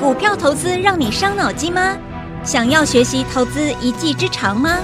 [0.00, 1.96] 股票投资让你伤脑筋吗？
[2.44, 4.80] 想要学习投资一技之长吗？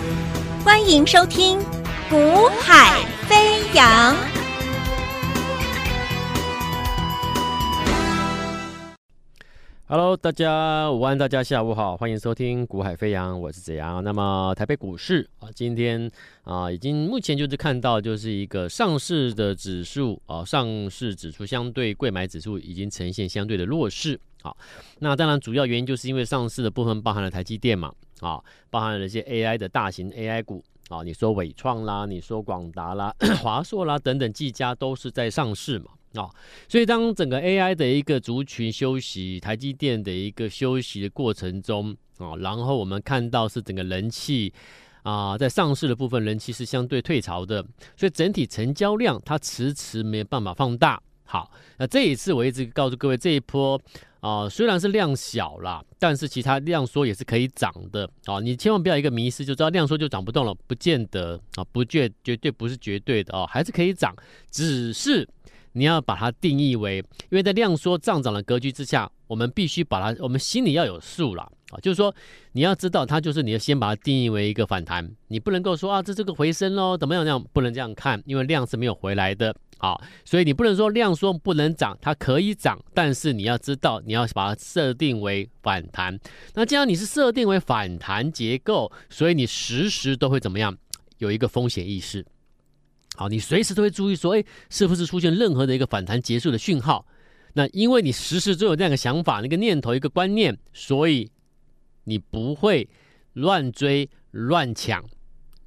[0.65, 1.59] 欢迎收听
[2.09, 4.15] 《股海飞扬》。
[9.89, 14.03] Hello，大家午安，大家下午好，欢迎收听《股海飞扬》，我是子阳。
[14.05, 16.09] 那么台北股市啊，今天
[16.45, 24.21] 啊，已经目前就是看到就是一个上市的指数啊，上市指数相对贵买指数已经呈现相对的弱势。
[24.43, 24.57] 好，
[25.01, 35.93] 那当然主要原因就是因为上市的部分包含了台积电嘛，啊，包含了一些 AI 的大型 AI 股啊，你说伟创啦，你说广达啦、 华硕啦等等几家都是在上市嘛。
[36.15, 36.29] 啊、
[36.69, 44.53] 所以当整个 AI 的一个族群休息，台积电的一个休息的过程中啊、然后我们看到是整个人气
[45.05, 47.65] 啊、在上市的部分人气是相对退潮的，
[47.97, 51.01] 所以整体成交量它迟迟没有办法放大。
[51.23, 51.49] 好，
[51.79, 53.81] 那这一次我一直告诉各位，这一波
[54.21, 64.15] 啊、虽然是量小啦，但是其他量缩也是可以涨的啊、你千万不要一个迷失，就知道量缩就涨不动了，不见得啊，不绝绝对不是绝对的哦，还是可以涨，
[64.51, 65.29] 只是。
[65.73, 72.13] 你要把它定义为，因为在量缩上涨的格局之下，我们必须把它，我们心里要有数了啊，就是说
[72.51, 86.21] 你要知道它就是你要先把它定义为一个反弹，你不能够说啊这这个回升喽，怎么样那样不能这样看，因为量是没有回来的好，所以你不能说量缩不能涨，它可以涨，但是你要知道你要把它设定为反弹。
[86.53, 90.77] 那既然你是设定为反弹结构，所以你时时都会怎么样，
[91.17, 92.27] 有一个风险意识。
[93.17, 97.07] 好，你随时都会注意说，哎，是不是出现任何的一个反弹结束的讯号？
[97.55, 101.31] 那因为你时时都有这样的想法、那个念头、一个观念，所以
[102.05, 102.87] 你不会
[103.33, 105.03] 乱追乱抢。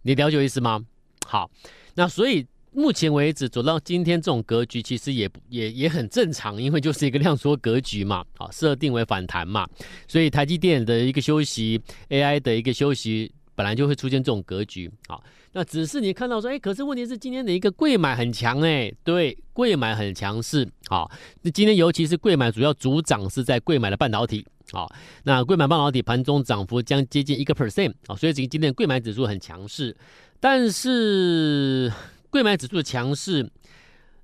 [0.03, 0.85] 你了解我意思吗？
[1.25, 1.49] 好，
[1.95, 9.67] 那所以目前为止走到今天这种格局，其实也也也很正常，因为就是一个量缩格局嘛，好，设定为反弹嘛，
[10.07, 13.31] 所以台积电的一个休息，AI 的一个休息。
[13.55, 21.11] 本来就会出现这种格局，好，那只是你看到说，哎，可是问题是今天的一个贵买很强，哎，对，贵买很强势，好，
[21.43, 24.91] 那今天尤其是贵买主要主涨是在贵买的半导体，好，
[25.23, 29.95] 那贵买半导体盘中涨幅将接近一个 percent，啊，所以今今天贵买指数很强势，
[30.39, 31.93] 但是
[32.33, 33.47] 贵买指数的强势，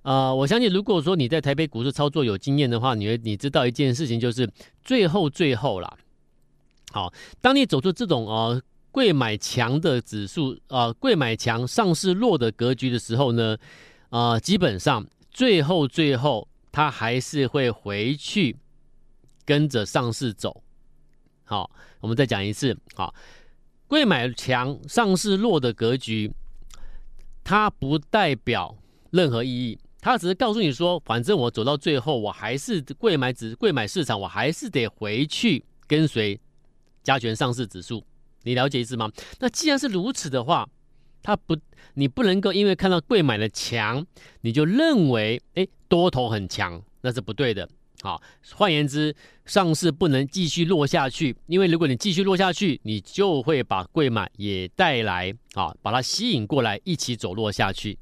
[0.01, 4.49] 呃，我相信如果说你在台北股市操作有经验的话，你会你知道一件事情就是
[4.83, 5.95] 最后最后啦，
[6.91, 8.59] 好，当你走出这种呃。
[8.91, 13.55] 贵买强的指数啊，呃，柜买强上市弱的格局的时候呢，
[14.09, 18.57] 呃，基本上最后最后它还是会回去
[19.45, 20.63] 跟着上市走。
[21.43, 23.13] 好，我们再讲一次，好，
[23.87, 26.33] 贵买强上市弱的格局，
[27.49, 28.77] 它不代表
[29.09, 36.39] 任何意义，它只是告诉你说，反正我走到最后，我还是贵买指贵买市场，我还是得回去跟随
[37.01, 38.05] 加权上市指数。
[38.43, 39.11] 你了解意思吗？
[39.39, 40.69] 那既然是如此的话，
[41.23, 41.57] 它不，
[41.95, 44.05] 你不能够因为看到贵买的强，
[44.41, 47.67] 你就认为哎多头很强，那是不对的。
[48.01, 48.21] 好，
[48.55, 49.15] 换言之，
[49.45, 57.97] 上市不能继续落下去，因为如果你继续落下去，你就会把贵买也带来啊，把它吸引过来一起走落下去。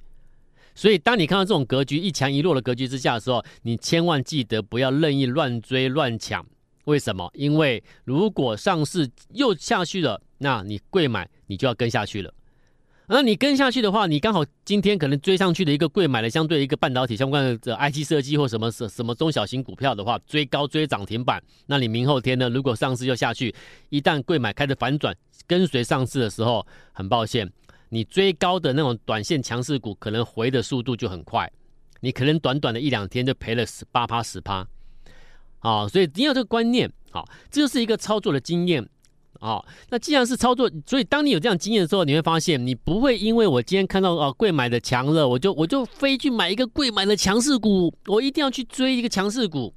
[0.75, 6.45] 所以，当你看到这种格局一强一弱的格局之下的时候，你千万记得不要任意乱追乱抢。
[6.85, 7.29] 为什么？
[7.33, 10.21] 因为如果上市又下去了。
[10.39, 12.31] 那你贵买，你就要跟下去了。
[13.09, 21.41] 那你跟下去的话，你刚好今天可能追上去的一个贵买的相对一个半导体相关的 IT 设计或什么什什么中小型股票的话，追高追涨停板。
[21.68, 22.50] 那你明后天呢？
[22.50, 23.56] 如果上市又下去，
[23.88, 25.16] 一旦贵买开始反转，
[25.47, 27.50] 跟随上市的时候，很抱歉，
[27.88, 31.50] 你追高的那种短线强势股，可能回的速度就很快，
[32.01, 34.68] 你可能短短的一两天就赔了十八趴十趴。
[35.59, 38.85] 啊，所以一定要这个观念，好，这就是一个操作的经验。
[39.39, 49.73] 啊、哦，那既然是操作，所以当你有这样经验的时候，你会发现你不会因为我今天看到啊贵买的强了，我就我就非去买一个贵买的强势股，我一定要去追一个强势股。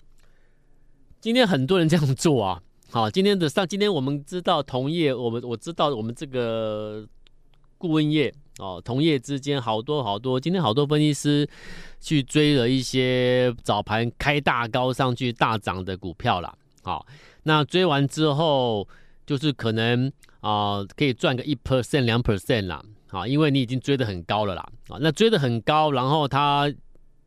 [1.20, 2.62] 今天很多人这样做啊。
[2.90, 7.06] 好，今天的上，今天我们知道同业，我们我知道我们这个
[7.76, 11.46] 顾问业哦，同业之间好多好多，今天好多分析师
[12.00, 16.56] 去追了一些早盘开大高上去大涨的股票了。
[16.82, 17.06] 好，
[17.43, 18.88] 那追完之后。
[19.26, 26.72] 就是可能啊、可以赚个一 percent 两 percent 啦，啊，因为你已经追得很高了啦，啊，那追得很高，然后它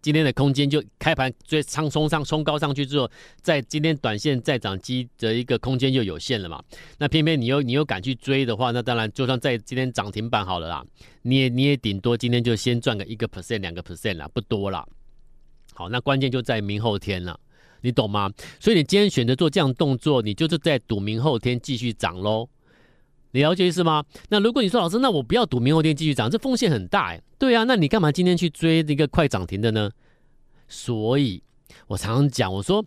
[0.01, 3.09] 今天的空间就开盘追仓冲上冲高上去之后，
[3.41, 6.61] 在今天短线再涨机的一个空间就有限了嘛，
[6.97, 10.83] 那偏偏你又你又敢去追的话，那当然就算在今天涨停板好了啦，
[11.21, 14.85] 你也你也顶多今天就先赚个一个 percent 两个 percent 啦，不多啦。
[15.75, 17.39] 好，那关键就在明后天了。
[17.83, 18.31] 你懂吗？
[18.59, 22.49] 所以你今天选择做这样动作，你就是在赌明后天继续涨喽。
[23.31, 24.03] 你了解意思吗？
[24.29, 27.21] 那如果你说老师，那我不要赌明后天继续涨，这风险很大哎。
[27.37, 29.91] 对啊，那你干嘛今天去追那个快涨停的呢？
[30.67, 31.43] 所以
[31.87, 32.85] 我常常讲，我说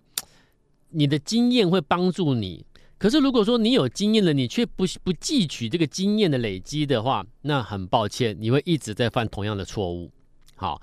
[0.90, 2.64] 你的经验会帮助你。
[2.96, 10.10] 可是如果说你有经验了，你却不不汲取这个经验的累积的话，那很抱歉，你会一直在犯同样的错误。
[10.54, 10.80] 好，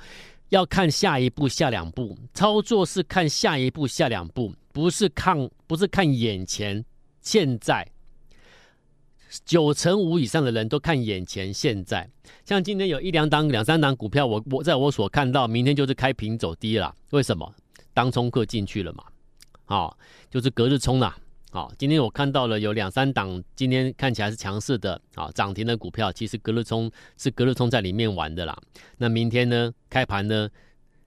[0.53, 6.85] 要看下一步、下两步，操作是看下一步、下两步，不是看不是看眼前
[7.21, 7.87] 现在。
[9.43, 12.07] 九成五以上的人都看眼前现在。
[12.45, 16.93] 像今天有一两档、两三档股票，我我在我所看到，明天就是开平走低了。
[17.09, 17.51] 为什么？
[17.91, 19.03] 当冲客进去了嘛。
[19.65, 19.97] 好，
[20.29, 21.17] 就是隔日冲啦。
[21.53, 28.57] 好，今天我看到了有两三档，今天看起来是强势的，好涨停的股票，其实隔日冲是隔日冲在里面玩的啦。
[28.97, 30.49] 那明天呢，开盘呢，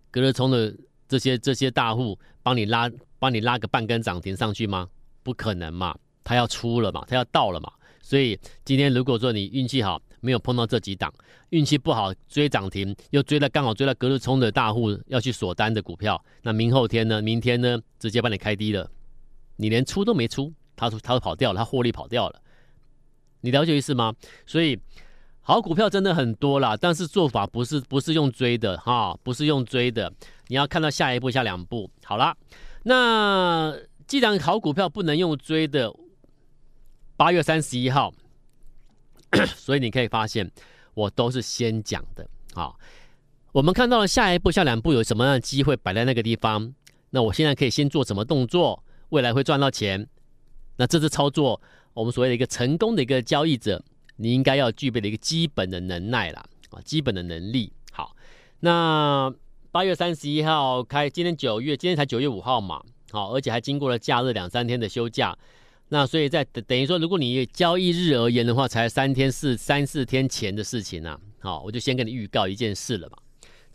[0.09, 0.73] 隔日冲的
[1.09, 2.89] 这些这些大户帮你拉，
[3.19, 4.89] 帮你拉个半根涨停上去吗？
[5.25, 7.69] 不可能嘛，他要出了嘛，他要到了嘛。
[8.01, 11.13] 所以今天如果说你运气好，没有碰到这几档，
[11.51, 18.89] 运气不好追涨停，又追了刚好追到隔日冲的大户要去锁单的股票，那明后天呢，明天呢，直接帮你开低了。
[19.57, 22.41] 你连出都没出，他说他都跑掉了，他获利跑掉了，
[23.41, 24.15] 你了解意思吗？
[24.47, 24.79] 所以
[25.41, 30.13] 好股票真的很多啦，但是做法不是不是用追的哈，不是用追的，
[30.49, 31.91] 你要看到下一步下两步。
[32.05, 32.37] 好了，
[32.83, 33.77] 那
[34.07, 35.93] 既然好股票不能用追的，
[37.17, 38.13] 八月三十一号，
[39.57, 40.51] 所以你可以发现
[40.95, 42.75] 我都是先讲的啊。
[43.53, 46.75] 我们看到了下一步下两步有什么样的机会摆在那个地方，
[47.11, 48.85] 那我现在可以先做什么动作？
[49.11, 50.09] 未来会赚到钱，
[50.77, 51.61] 那这次操作，
[51.95, 53.83] 我们所谓的一个成功的一个交易者，
[54.17, 57.73] 你应该要具备的一个基本的能耐啦，啊，基本的能力。
[57.93, 58.17] 好，
[58.61, 59.33] 那
[59.71, 65.37] 八月三十一号开，今天九月，今天才九月五号嘛，好，而且还经过了假日两三天的休假，
[65.91, 73.19] 那所以在等等于说，如果你交易日而言的话，才三天四三四天前的事情啊，好，我就先跟你预告一件事了嘛。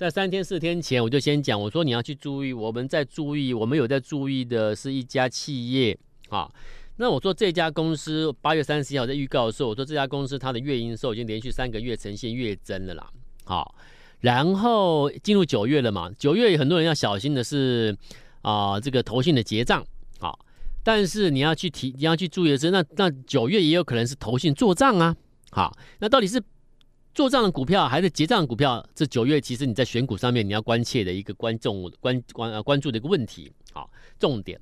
[0.01, 5.95] 在三天四天前，我就先讲，我说你要去注意，我们在注意，我们有在注意的是一家企业
[6.29, 6.51] 啊。
[6.95, 13.07] 那我说这家公司八月三十一号在预告的时候，我说这家公司它的月营收已经连续三个月呈现月增了啦。
[13.43, 13.75] 好，
[14.21, 17.95] 然后进入九月了嘛，九月很多人要小心的是
[18.41, 19.85] 啊，这个投信的结账。
[20.19, 20.43] 好，
[20.83, 25.15] 但是你要去提，你要去注意的是，那那九月也有可能是投信做账啊。
[25.51, 26.41] 好，那到底是？
[27.13, 34.59] 做账的股票还是结账的股票，这九月其实你在选股上面你要关切的一个观众关关呃关注的一个问题，好，重点。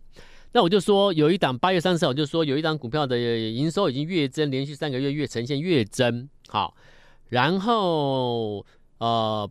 [0.52, 6.76] 那我就说有一档八月三十号，我就说有一档股票的营收已经月增，连续三个月月呈现月增，好，
[7.28, 8.66] 然后
[8.98, 9.48] 呃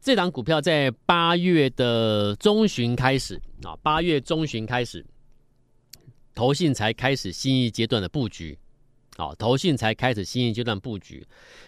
[0.00, 5.06] 这档股票在八月的中旬开始啊，八月中旬开始，
[6.34, 8.58] 投信才开始新一阶段的布局。
[9.16, 11.22] 好，投信才开始新一阶段布局，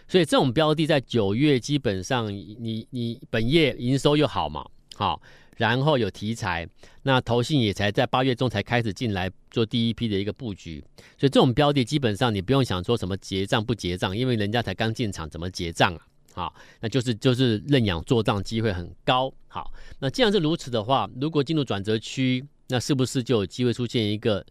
[0.09, 4.65] 所以这种标的在九月基本上你，你本业营收又好嘛，
[4.97, 5.21] 好，
[5.59, 6.67] 然后有题材，
[7.03, 10.83] 那投信也才在八月中才开始进来做第一批的一个布局，
[11.19, 16.01] 所以这种标的基本上你不用想说什么结账不结账，因为人家才刚进场，怎么结账啊？
[16.33, 19.31] 好，那就是就是认养做账机会很高。
[19.49, 24.45] 好，那既然是如此的话，如果进入转折区，那是不是就有机会出现一个？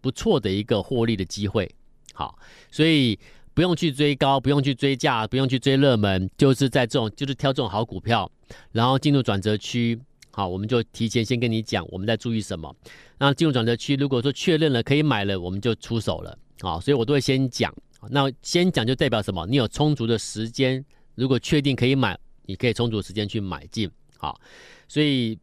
[0.00, 1.70] 不错的一个获利的机会，
[2.14, 2.38] 好，
[2.70, 3.18] 所以
[3.54, 8.30] 不用去追高，不用去追价，不用去追热门，就是在这种就是挑这种好股票，
[8.72, 9.98] 然后进入转折区，
[10.30, 12.74] 好，我们就提前先跟你讲我们在注意什么。
[13.18, 17.74] 那进入转折区，如果说确认了可以买了，我们就出手了，好，所以我都会先讲。
[18.08, 19.46] 那先讲就代表什么？
[19.46, 20.82] 你有充足的时间，
[21.14, 24.40] 如果确定可以买，你可以充足时间去买进，好，
[24.88, 25.38] 所以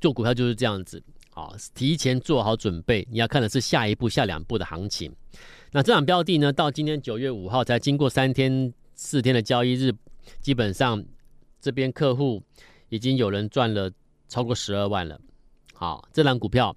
[0.00, 1.00] 做股票就是这样子。
[1.32, 5.14] 好，提前做好准备，你要看的是下一步、下两步的行情。
[5.70, 9.92] 那这档标的呢，到今天九月五号才经过三天、四天的交易日，
[10.40, 11.04] 基本上
[11.60, 12.42] 这边客户
[12.88, 13.90] 已经有人赚了
[14.28, 15.20] 超过十二万了。
[15.72, 16.76] 好，这档股票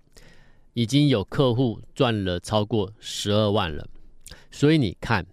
[0.73, 3.87] 已经有客户赚了超过十二万了。
[4.51, 5.25] 所以你看，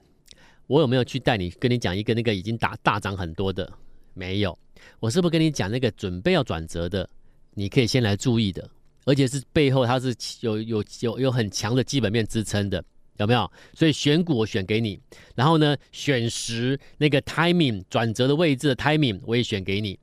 [0.66, 3.70] 我有没有去带你跟你讲一个那个已经打大涨很多的？
[4.14, 4.58] 没有，
[4.98, 7.08] 我是不是跟你讲那个准备要转折的？
[7.52, 8.66] 你可以先来注意的。
[9.04, 12.84] 而且是背后它是有有有有很强的基本面支撑的，
[13.16, 13.50] 有没有？
[13.74, 15.00] 所以选股我选给你，
[15.34, 19.98] 然后呢，选时那个 timing 转折的位置的 timing 我也选给你，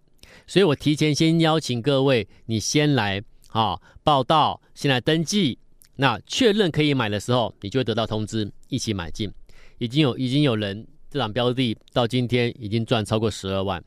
[0.45, 5.59] 所以我提前先邀请各位，你先来啊报道，先来登记，
[5.95, 9.31] 那确认可以买的时候，你就会得到通知，一起买进。
[9.77, 13.83] 已经有已经有人这档标的到今天已经赚超过十二万。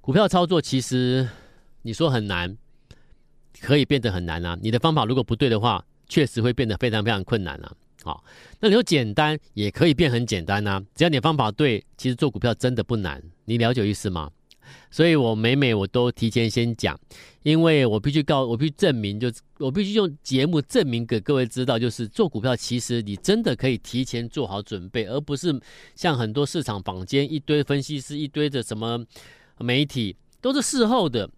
[0.00, 1.28] 股票操作其实
[1.82, 2.56] 你说很难。
[3.60, 4.56] 可以变得很难啊。
[4.62, 7.72] 你的方法如果不对的话，确实会变得非常非常困难啊。
[8.02, 8.24] 好，
[8.60, 10.82] 那你说简单也可以变很简单啊。
[10.94, 13.22] 只要你方法对，其实做股票真的不难。
[13.44, 14.30] 你了解意思吗？
[14.90, 16.98] 所以我每每我都提前先讲，
[17.42, 25.60] 因为我必须告，我必须证明，就我必须用节目证明给各位知道，就是做股票其实你真的可以提前做好准备，而不是
[25.96, 29.04] 像很多市场坊间一堆分析师、一堆的什么
[29.58, 31.28] 媒体都是事后的。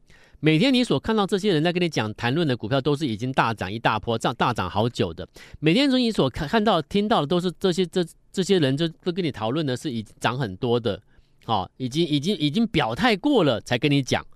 [0.44, 5.26] 每天你所看到这些人在跟你讲谈论的股票，都是已经大涨一大波，涨大涨好久的。
[5.60, 11.00] 每天从你所看看到、听到的，都是这些这这些人就都跟你讨论的是已经涨很多的。
[11.44, 14.26] 好、哦，已经已经已经表态过了，才跟你讲。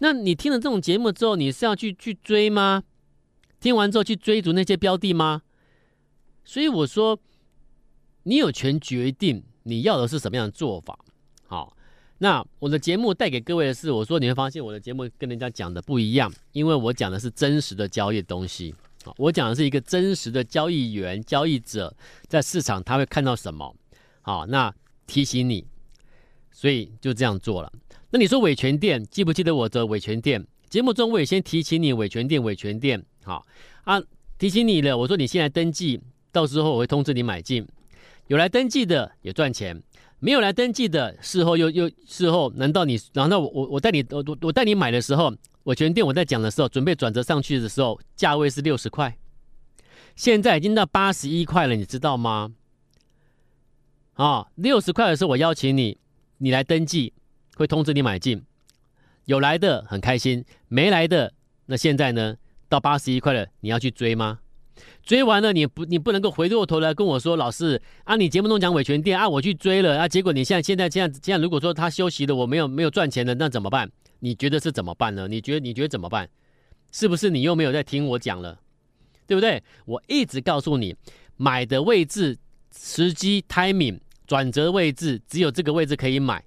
[0.00, 2.82] 那你听了这种节目之后，你是要去去追吗？
[3.58, 5.40] 听完之后去追逐那些标的吗？
[6.44, 7.18] 所以我说，
[8.24, 10.98] 你有权决定你要的是什么样的做法。
[12.22, 18.72] 那我的节目带给各位的是，我说你会发现我的节目跟人家讲的不一样，因为我讲的是真实的交易东西。
[19.02, 21.92] 好，我讲的是一个真实的交易员、交易者
[22.28, 23.74] 在市场他会看到什么。
[24.20, 24.72] 好，那
[25.04, 25.66] 提醒你。
[26.52, 27.72] 所以就这样做了。
[28.10, 33.44] 那你说伟诠电记不记得我的伟诠电节目中，我也先提醒你伟诠电伟诠电好
[33.82, 34.00] 啊，
[34.38, 34.96] 提醒你了。
[34.96, 36.00] 我说你现在登记，
[36.30, 37.66] 到时候我会通知你买进。
[38.28, 39.82] 有来登记的也赚钱，
[40.24, 49.18] 没有来登记的事后又又事后，难道你难道我我我带你我我我带你买的时候，我全店我在讲的时候，准备转折上去的时候，价位是六十块，
[50.14, 52.52] 现在已经到八十一块了，你知道吗？
[54.14, 55.98] 啊，六十块的时候我邀请你。
[56.38, 57.12] 你来登记，
[57.56, 58.44] 会通知你买进。
[59.24, 61.34] 有来的很开心，没来的
[61.66, 62.36] 那现在呢？
[62.68, 64.38] 到八十一块了，你要去追吗？
[65.02, 73.90] 追完了你不你不能够回过头来跟我说，老师啊，你节目中讲维权店啊，我去追了啊，结果你现在现在这样这样，如果说他休息了，我没有没有赚钱了，那怎么办？
[74.20, 75.26] 你觉得是怎么办呢？
[75.28, 76.28] 你觉得你觉得怎么办？
[76.92, 78.58] 是不是你又没有在听我讲了？
[79.26, 79.62] 对不对？
[79.86, 80.94] 我一直告诉你，
[81.36, 82.38] 买的位置、
[82.76, 83.98] 时机、timing。
[84.24, 86.42] 转折位置只有这个位置可以买，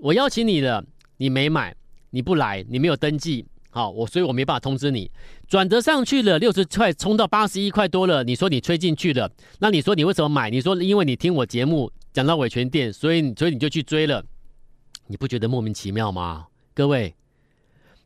[0.00, 0.84] 我邀请你了，
[1.18, 1.72] 你没买，
[2.10, 5.10] 你不来，你没有登记，好，我所以我没办法通知你。
[5.46, 10.48] 转折上去了，六十块冲到八十一块多了，你说你吹进去了，那你说你为什么买？
[10.48, 14.24] 你说因为你听我节目讲到伟诠电，所以所以你就去追了，
[15.08, 16.46] 你不觉得莫名其妙吗？
[16.72, 17.14] 各位，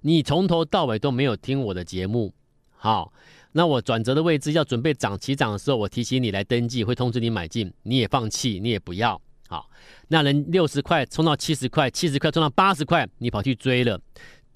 [0.01, 2.35] 你从头到尾都没有听我的节目，
[2.77, 3.13] 好。
[3.53, 9.21] 那我转折的位置要准备涨起涨的时候，我提醒你来登记，会通知你买进，你也放弃，你也不要。
[9.49, 9.69] 好，
[10.09, 14.01] 那人六十块冲到七十块，七十块冲到八十块，你跑去追了，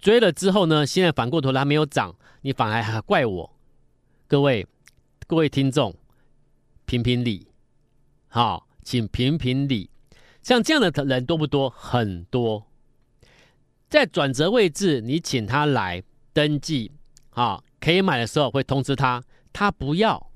[0.04, 3.50] 追了之后呢，现在反过头来没有涨，你反而还怪我。
[4.28, 4.66] 各位，
[5.26, 5.94] 各位听众，
[6.84, 7.48] 评评理，
[8.28, 9.88] 好，请评评理。
[10.42, 11.70] 像这样的人多不多？
[11.70, 12.66] 很多。
[13.88, 16.02] 在转折位置，你请他来
[16.34, 16.92] 登记，
[17.30, 17.64] 好。
[17.80, 19.22] 可以买的时候会通知他，
[19.54, 20.30] 他不要，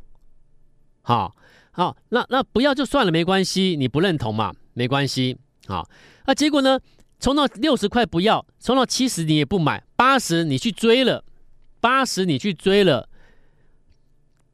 [1.03, 1.37] 好，
[1.73, 5.89] 好，那那不要就算了，没关系，你不认同嘛，没关系，好，
[6.27, 6.79] 那结果呢，
[7.19, 11.25] 冲到六十块不要，冲到七十你也不买，八十你去追了，
[11.81, 13.09] 八十你去追了，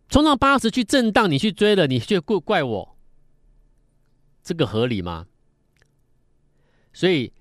[0.09, 2.97] 冲到八十去震荡你去追了，你却怪怪我，
[4.43, 5.27] 这个合理吗？
[6.93, 7.33] 所以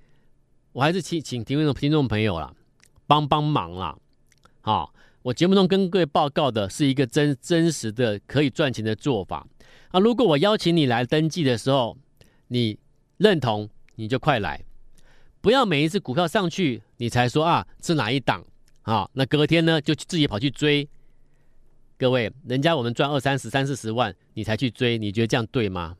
[0.73, 2.53] 我还是请请听众听众朋友啦，
[3.07, 3.97] 帮帮忙啦，
[4.61, 4.93] 好。
[5.23, 9.47] 我节目中跟各位报告的是一个真真实的可以赚钱的做法
[9.91, 9.97] 啊！
[9.97, 11.97] 如果我邀请你来登记的时候，
[12.49, 12.77] 你
[13.15, 14.65] 认同，你就快来，
[15.43, 18.41] 不要每一次股票上去你才说啊是哪一档
[18.83, 20.87] 啊，那隔天呢就自己跑去追。
[21.97, 25.97] 各位，人家我们赚二三十、三四十万，你才去追，你觉得这样对吗？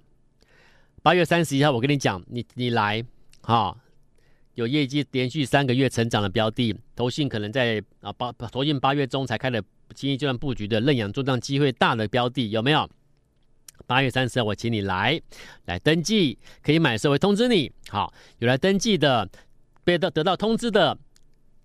[1.02, 3.04] 八月三十一号，我跟你讲，你你来
[3.42, 3.76] 啊。
[4.54, 9.62] 有业绩连续三个月成长的标的，投信可能在啊八投信八月中才开了
[9.94, 12.90] 轻易阶段布局的认养做账机会大的标的有没有？
[13.86, 15.20] 八月三十号我请你来
[15.66, 17.72] 来登记，可以买的时候会通知你。
[17.90, 19.30] 好，有来登记的，
[19.84, 20.98] 被得得到通知的，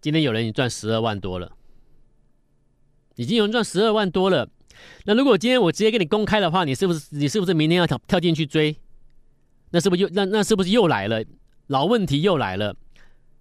[0.01, 1.53] 今天有人已经赚十二万多了，
[3.17, 4.49] 已经有人赚十二万多了。
[5.05, 8.77] 那如果今天我直接给你公开的话，你是不是你是不是明天要跳跳进去追？
[9.71, 11.25] 那是不是又那那是不是又来了？
[11.67, 12.75] 老问题又来了，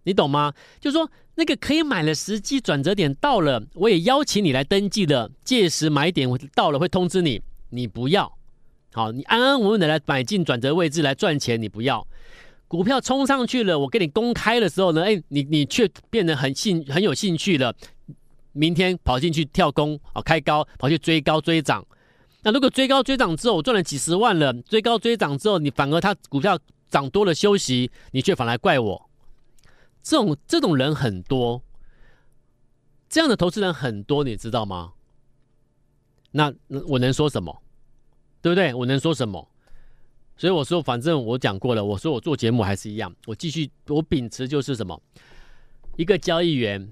[0.04, 0.54] 你懂吗？
[0.80, 8.37] 就是说，那个可以买的时机转折点到了，我也邀请你来登记的，届时买点到了会通知你，你不要，
[8.98, 12.08] 好，你安安稳稳的来买进转折位置来赚钱，你不要。
[12.68, 17.72] 股票冲上去了，我给你公开的时候呢，哎，你你却变得很兴很有兴趣了，
[18.54, 21.86] 明天跑进去跳空，啊，开高跑去追高追涨，
[22.42, 26.58] 那如果追高追涨之后我赚了几十万了，追高追涨之后你反而他股票。
[26.90, 29.10] 涨多了休息，你却反来怪我，
[30.02, 31.62] 这种这种人很多。
[33.10, 34.94] 这样的投资人很多，你知道吗？
[36.32, 36.54] 那
[36.88, 37.62] 我能说什么？
[38.42, 38.74] 对不对？
[38.74, 39.48] 我能说什么？
[40.36, 41.84] 所以我说，反正我讲过了。
[41.84, 45.02] 我说我做节目还是一样，我继续，我秉持就是什么？
[45.96, 46.92] 一个交易员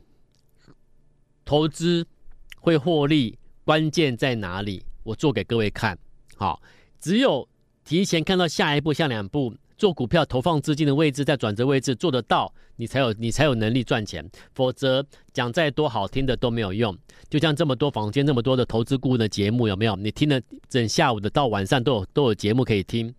[1.43, 2.05] 投资
[2.59, 4.83] 会获利，关键在哪里？
[5.03, 5.97] 我做给各位看。
[6.35, 6.59] 好，
[6.99, 7.47] 只有
[7.83, 9.55] 提前看到下一步、下两步。
[9.77, 14.27] 做股票投放资金的位置，在转折位置做得到，你才有你才有能力赚钱。
[14.53, 16.97] 否则讲再多好听的都没有用。
[17.29, 19.95] 就像这么多房间那么多的投资顾问的节目，有没有？
[19.95, 20.39] 你听了
[20.69, 23.13] 整下午的到晚上都有都有节目可以听。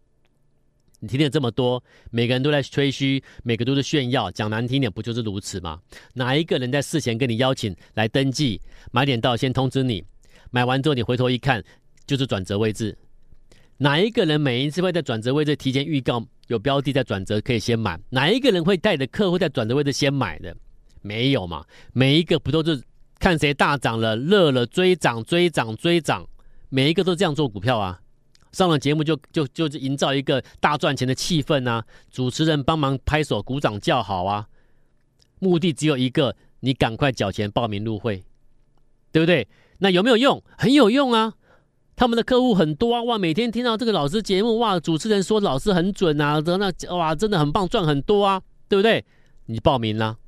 [0.99, 4.31] 你听了这么多，每个人都在吹嘘，每个都是炫耀。
[4.31, 5.79] 讲难听点，不就是如此吗？
[6.15, 8.59] 哪一个人在事前跟你邀请来登记
[8.93, 10.03] 买点到，先通知你，
[10.51, 11.63] 买完之后你回头一看，
[12.07, 12.97] 就是转折位置。
[13.77, 16.27] 哪一个人每一次会在转折位置提前预告？
[16.47, 17.99] 有标的在转折，可以先买。
[18.11, 20.57] 哪一个人会带着客户在转折位置先买的？
[21.03, 21.65] 没有嘛？
[21.93, 22.83] 每一个不都是
[23.19, 26.27] 看谁大涨了，热了追涨追涨追涨，
[26.69, 28.01] 每一个都这样做股票啊。
[28.53, 34.49] 上了节目就就就营造一个大赚钱的气氛啊，主持人帮忙拍手鼓掌叫好啊，
[35.39, 38.25] 目的只有一个，你赶快缴钱报名入会，
[39.13, 39.47] 对不对？
[39.79, 40.43] 那有没有用？
[40.57, 41.35] 很有用啊。
[41.97, 43.19] 他们的客户很多啊，哇！
[43.19, 44.79] 每天听到这个老师节目，哇！
[44.79, 49.03] 主持人说老师很准啊，那哇，真的很棒，赚很多啊，对不对？
[49.47, 50.19] 你报名了，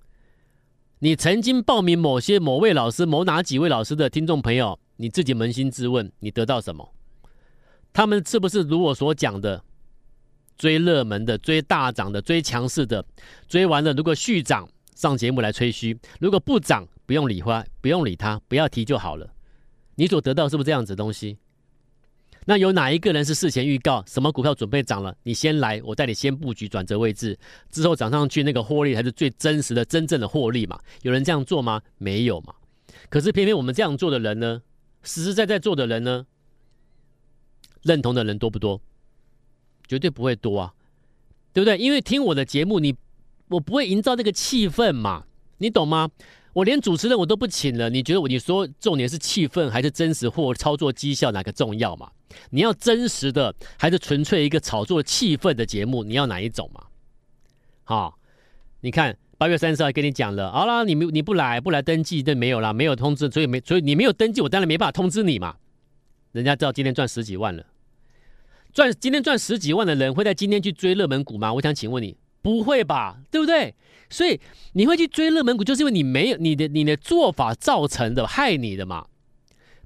[1.00, 6.94] 你曾经报名某些某位老师、某哪几位老师的听众朋友，你自己扪心自问，你得到什么？
[7.92, 9.62] 他们是不是如我所讲的，
[10.56, 13.04] 追热门的、追大涨的、追强势的，
[13.46, 19.28] 追完了如果续涨上节目来吹嘘，如果不涨不用理花，不用理他，不要提就好了。
[19.96, 21.36] 你所得到是不是这样子的东西？
[22.48, 25.14] 那有哪一个人是事前预告什么股票准备涨了？
[25.22, 27.38] 你先来，我带你先布局转折位置，
[27.70, 30.80] 之后涨上去那个获利才是最真实的、真正的获利嘛？
[31.02, 31.82] 有人这样做吗？
[31.98, 32.54] 没有嘛。
[33.10, 34.62] 可是偏偏我们这样做的人呢，
[35.02, 36.24] 实实在在做的人呢，
[37.82, 38.80] 认同的人多不多？
[39.86, 40.72] 绝对不会多啊，
[41.52, 41.76] 对不对？
[41.76, 42.96] 因为听我的节目，你
[43.48, 45.26] 我不会营造那个气氛嘛，
[45.58, 46.08] 你懂吗？
[46.54, 52.10] 我连主持人我都不请了，你觉得你说重点是气氛还是真实或操作绩效哪个重要嘛？
[52.50, 56.04] 你要真实的还是纯粹一个炒作气氛的节目？
[56.04, 56.84] 你要哪一种嘛？
[57.84, 58.18] 好，
[58.80, 65.56] 你看八月三十号跟你讲了，好了，你没你不来不来登记，就没有了，没有通知，所以没所以你没有登记，我当然没办法通知你嘛。
[66.32, 67.64] 人家知道今天赚十几万了，
[68.72, 71.52] 赚今天赚十几万的人会在今天去追热门股吗？
[71.54, 73.18] 我想请问你，不会吧？
[73.30, 73.74] 对不对？
[74.10, 74.40] 所以
[74.72, 79.06] 你会去追热门股，就是因为你没有你的你的做法造成的，害你的嘛。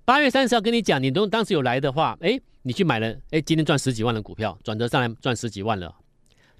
[0.05, 5.95] 八月三十号跟你讲，你都当时有来的话，哎，你去买了，哎，今天赚十几万的股票，转折上来赚十几万了。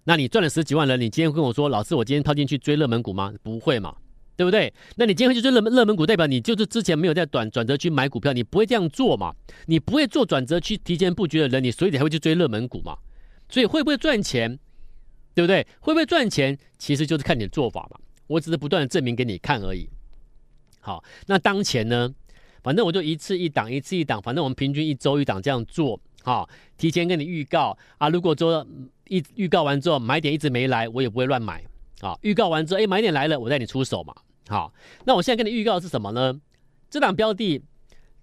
[0.05, 3.35] 那你赚了十几万了，你今天跟我说，老师，我今天套进去追热门股吗？
[3.43, 3.97] 不会嘛，
[4.37, 4.73] 对不对？
[4.95, 9.35] 那你今天会去追热门热门股，代表你就是之前没有在短转折区买股票，你不会这样做嘛？
[9.67, 12.97] 你不会做转折区提前布局的人，你所以你才会去追热门股嘛？
[13.49, 14.57] 所以会不会赚钱？
[15.35, 15.67] 对不对？
[15.81, 16.57] 会不会赚钱？
[16.79, 17.99] 其实就是看你的做法嘛。
[18.29, 19.89] 我只是不断的证明给你看而已。
[20.81, 22.15] 好，那当前呢？
[22.63, 25.99] 反正我就一次一档，一次一档，反正我们平均一周一档这样做。
[26.23, 26.49] 哈，
[26.79, 28.09] 提前跟你预告啊。
[28.09, 28.65] 如果说
[29.09, 31.63] 一预告完之后买点一直没来，我也不会乱买。
[32.01, 34.15] 啊，预告完之后，哎，买点来了，我带你出手嘛。
[34.49, 34.73] 好，
[35.05, 36.41] 那我现在跟你预告的是什么呢？
[36.89, 37.61] 这档标的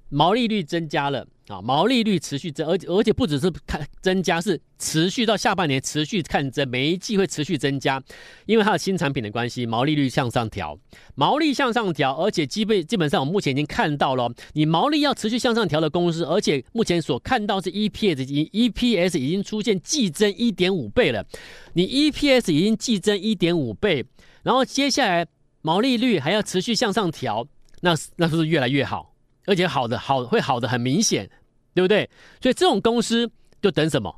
[0.10, 1.28] 毛利率增加了。
[1.50, 8.02] 啊，毛利率持续增，而且而且不只是看增加，是持续到下半年持续看增，每一季会持续增加，
[8.46, 10.78] 因为它的新产品的关系，毛利率向上调，
[11.16, 21.26] 毛利向上调，而且基本基本上我目前已经看到了，你毛利要持续向上调的公司，而且目前所看到是 EPS 已 EPS 已经出现季增一点五倍了，
[21.74, 24.06] 你 EPS 已经季增一点五倍，
[24.44, 25.26] 然后接下来
[25.64, 27.48] 毛利率还要持续向上调，
[27.82, 29.09] 那那是不是越来越好？
[29.50, 31.30] 而且好的好会好的很明显。
[31.72, 32.10] 对不对？
[32.42, 33.30] 所以这种公司
[33.62, 34.14] 就等什么？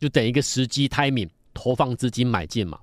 [0.00, 2.80] 就等一个时机 timing 投放资金买进嘛。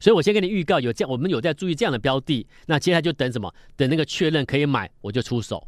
[0.00, 3.54] 所以我先给你预告，有这样我们有在注意这样的标的，那接下来就等什么？
[3.76, 5.64] 等那个确认可以买，我就出手，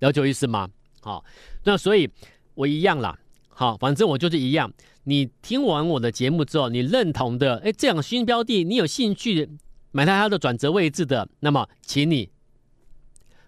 [0.00, 0.68] 了解我意思吗？
[1.00, 1.24] 好，
[1.64, 2.08] 那所以
[2.54, 3.18] 我一样啦。
[3.48, 4.70] 好，反正我就是一样。
[5.04, 9.48] 你听完我的节目之后，你认同的，哎，这样新标的你有兴趣
[9.90, 12.30] 买它它的转折位置的，那么请你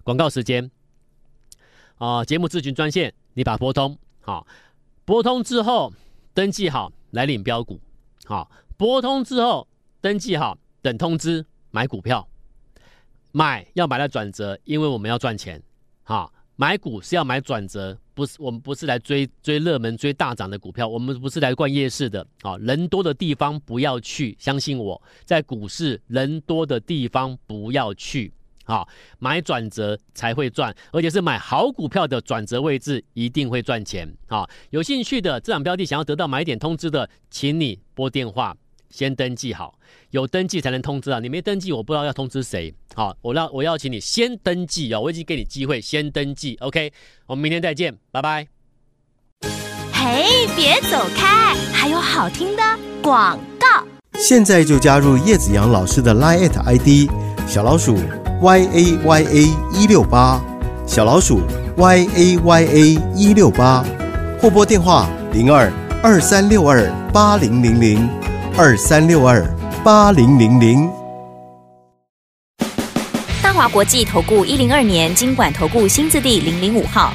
[0.02, 0.68] 广告时间
[1.96, 3.12] 啊，节目咨询专线。
[3.34, 3.98] 你把拨通。
[4.20, 4.46] 好，
[5.04, 5.92] 拨通之后
[6.32, 7.78] 登记好来领标股，
[8.24, 9.66] 好，拨通之后
[10.00, 12.26] 登记好等通知买股票，
[13.32, 15.62] 买要买到转折，因为我们要赚钱，
[16.04, 25.00] 好，买股是要买转折，不是我们不是来追追热门追大涨的股票，我们不是来逛夜市的，啊，人多的地方不要去，相信我。
[25.24, 28.32] 在股市人多的地方不要去，
[28.64, 34.10] 好，买转折才会赚，而且是买好股票的转折位置一定会赚钱。
[34.26, 38.56] 好，有兴趣的这档标的想要得到买点通知的，请你拨电话
[38.88, 39.78] 先登记好，
[40.10, 42.74] 有登记才能通知啊，你没登记我不知道要通知谁。
[42.94, 46.56] 好，我让我邀请你先登记哦，我已经给你机会先登记。
[46.60, 46.92] OK，
[47.26, 48.46] 我们明天再见，拜拜。
[49.92, 52.62] 嘿，别走开，还有好听的
[53.02, 53.84] 广告。
[54.14, 57.10] 现在就加入叶子阳老师的 Line ID
[57.48, 58.23] 小老鼠。
[58.44, 60.38] Y a y a 一六八
[60.86, 61.40] 小老鼠
[61.78, 63.82] y a y a 一六八
[64.38, 68.06] 或拨电话零二二三六二八零零零
[68.54, 69.42] 二三六二
[69.82, 70.90] 八零零零。
[73.42, 77.14] 大华国际投顾一零二年经管投顾新字第零零五号。